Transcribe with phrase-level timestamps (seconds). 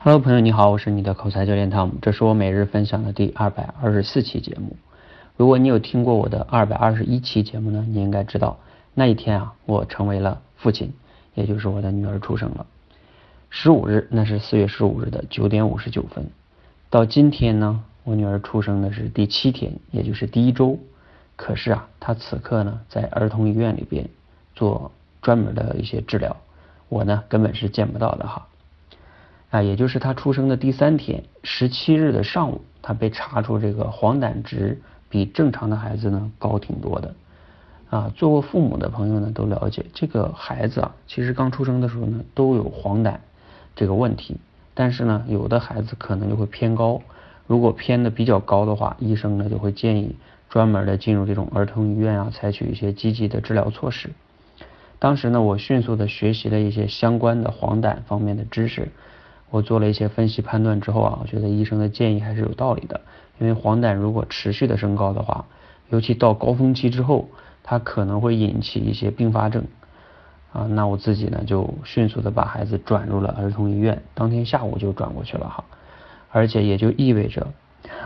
[0.00, 4.76] Hello，朋友你好，我是你的口才教练汤姆，这是我每日分享的第二百二十四期节目。
[5.36, 8.60] 如果你有听过我的二百二十一期节目呢，你应该知道
[8.94, 10.92] 那一天啊，我成为了父亲，
[11.34, 12.64] 也就是我的女儿出生了。
[13.50, 16.30] 十五日，那是四月十五日的九点五十九分。
[16.88, 20.78] 到今天呢，我女儿出生的是第七天，也就是第一周。
[21.34, 24.08] 可是啊，她此刻呢，在儿童医院里边
[24.54, 26.36] 做专门的一些治疗，
[26.88, 28.46] 我呢根本是见不到的哈。
[29.50, 37.14] 啊，也就是他出生的第三天，十七日的上午，他被查出这个黄疸值比正常的孩子呢高挺多的。
[37.88, 43.16] 啊，做过父母的朋友呢都了解，这个孩子啊，其实刚出生的时候呢都有黄疸
[43.74, 44.36] 这个问题，
[44.74, 47.00] 但是呢，有的孩子可能就会偏高，
[47.46, 50.14] 如果偏的比较高的话，医生呢就会建议
[50.50, 54.10] 专门的进入这种儿童医院啊，采取一些积极的治疗措施。
[54.98, 58.90] 当时呢，我迅速的学习了一些相关的黄疸方面的知识。
[59.50, 63.00] 我做了一些分析判断之后啊，我觉得医生的建议还是有道理的。
[63.38, 65.44] 因为黄疸如果持续的升高的话，
[65.90, 67.28] 尤其到高峰期之后，
[67.62, 69.64] 它可能会引起一些并发症
[70.52, 70.66] 啊。
[70.68, 75.64] 那我自己呢就迅速的把孩子转入了儿童医院，当天下午就转过去了哈。
[76.30, 77.46] 而且也就意味着，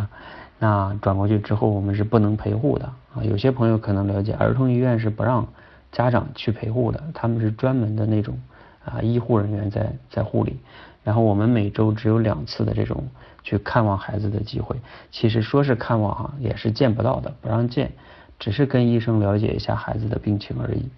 [0.58, 3.22] 那转过去之后我们是不能陪护的啊。
[3.22, 5.46] 有些朋友可能了解，儿童医院是不让
[5.92, 8.38] 家长去陪护的，他们是专门的那种
[8.84, 10.58] 啊医护人员在在护理。
[11.02, 13.08] 然后我们每周只有两次的这种
[13.42, 14.76] 去看望孩子的机会，
[15.10, 17.92] 其实说是看望哈，也是见不到的，不让见，
[18.38, 20.90] 只是跟医生了解一下孩子的病情而已。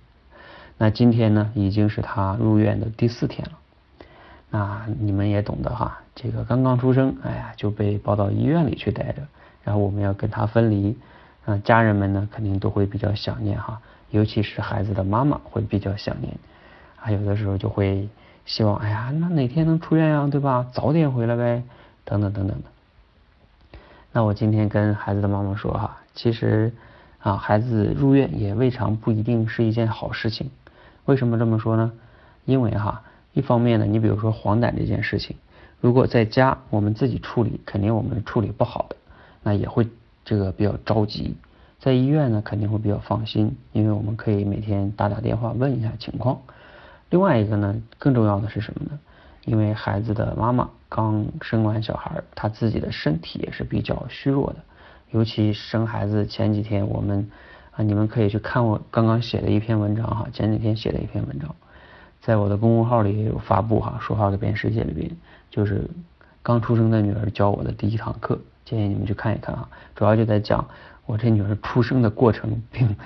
[0.77, 3.59] 那今天呢，已经是他入院的第四天了。
[4.51, 9.23] 那你们也懂得哈，这个刚刚出生，哎呀就被抱到医院里去待着，
[9.63, 10.97] 然后我们要跟他分离，
[11.47, 16.35] 嗯，家人们呢肯定都会比较想念哈，尤其是孩子的妈妈会比较想念，
[17.03, 18.08] 啊，有的时候就会。
[18.45, 20.67] 希望哎呀，那哪天能出院呀，对吧？
[20.72, 21.62] 早点回来呗，
[22.05, 23.78] 等等等等的。
[24.11, 26.73] 那我今天跟孩子的妈妈说哈，其实
[27.20, 30.51] 啊，孩子入院也未尝不一定是一件好事情。
[31.05, 31.92] 为什么这么说呢？
[32.45, 33.02] 因为哈，
[33.33, 35.36] 一方面呢，你比如说黄疸这件事情，
[35.80, 38.96] 如果在家我们自己处理，肯定我们处理不好的，
[39.45, 39.86] 那也会
[40.24, 41.36] 这个比较着急。
[41.79, 46.41] 在医院呢，肯定会比较放心，因为我们可以每天打打电话问一下情况。
[47.12, 48.98] 另外一个呢，更重要的是什么呢？
[49.45, 54.56] 因为孩子的妈妈刚生完小孩，她自己的身体也是比较虚弱的。
[55.11, 57.30] 尤其生孩子前几天，我们
[57.73, 61.55] 啊，你们可以去看我刚刚写的一篇文章哈，前几天写的一篇文章，
[62.23, 65.11] 在我的公众号里也有发布哈，说话改变世界里边，
[65.50, 65.86] 就是
[66.42, 69.68] 刚出生的女儿教我的第一堂课，建议你们去看一看哈。
[69.94, 70.67] 主要就在讲
[71.05, 72.96] 我这女儿出生的过程，并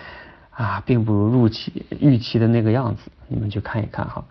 [0.51, 3.11] 啊，并不如预期预期的那个样子。
[3.29, 4.25] 你们去看一看哈，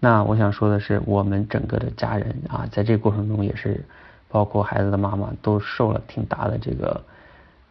[0.00, 3.84] 那我想说的是，我们整个的家人啊，在这个过程中也是，
[4.28, 7.02] 包括孩子的妈妈都受了挺大的这个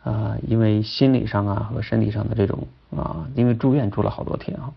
[0.03, 4.72] 啊，因为心理上啊和身体上的这种啊，因为住院住了好多天啊。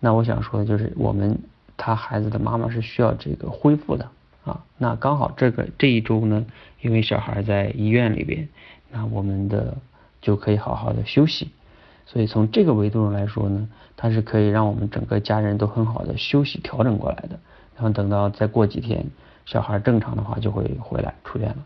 [0.00, 1.38] 那我想说的就是，我们
[1.76, 4.08] 他孩子的妈妈是需要这个恢复的
[4.44, 4.64] 啊。
[4.76, 6.44] 那刚好这个这一周呢，
[6.80, 8.48] 因为小孩在医院里边，
[8.90, 9.76] 那我们的
[10.20, 11.50] 就可以好好的休息。
[12.06, 17.38] 所以从这个维度上来说呢，它是可以让我们整个家人都很好的休息调整过来的。
[17.74, 19.04] 然后等到再过几天，
[19.46, 21.56] 小孩正常的话就会回来出院了。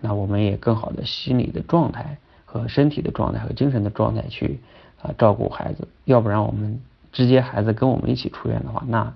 [0.00, 4.60] 那我们也更好的心理的状态和身体的状态和精神的状态去
[5.02, 5.86] 啊照顾孩子。
[6.04, 6.80] 要不然我们
[7.12, 9.12] 直接孩子跟我们一起出院的话，那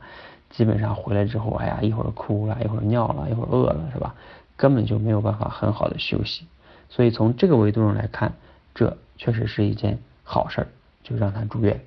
[0.50, 4.15] 基本上回来之后，哎呀一会儿哭了，一会儿尿了，一会儿饿了，是吧？
[4.56, 6.44] 根本就没有办法很好的休息。
[6.91, 8.34] 所以从这个维度上来看，
[8.75, 9.99] 这确实是一件。
[10.28, 10.66] 好事儿
[11.04, 11.81] 就让他住院，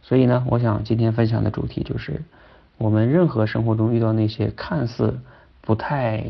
[0.00, 2.24] 所以呢，我想今天分享的主题就是，
[2.78, 5.20] 我们任何生活中遇到那些看似
[5.60, 6.24] 不太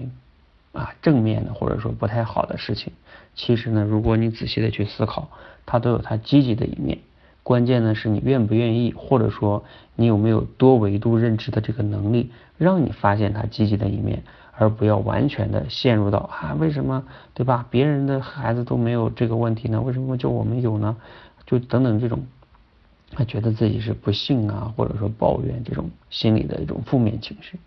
[0.72, 2.92] 啊正面的或者说不太好的事情，
[3.36, 5.30] 其实呢，如果你仔细的去思考，
[5.64, 6.98] 它都有它积极的一面。
[7.44, 14.24] 关键呢是你愿不愿意，或者说你有没有多维度认知的这个能力，让你发现它积极的一面。
[14.60, 17.64] 而不要完全的陷入到啊，为什么对吧？
[17.70, 19.80] 别人的孩子都没有这个问题呢？
[19.80, 20.96] 为什么就我们有呢？
[21.48, 22.26] 就等等这种，
[23.12, 27.58] 他觉得自己是不幸啊，或者说抱怨这种心理的一种负面情绪。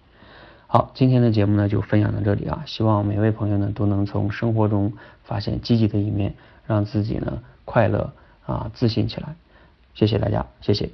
[0.68, 4.94] 好，今天的节目呢就分享到这里啊，希望每位朋友呢都能从生活中
[5.24, 6.36] 发现积极的一面，
[6.68, 8.14] 让自己呢快乐
[8.46, 9.36] 啊自信起来。
[9.96, 10.92] 谢谢大家，谢谢。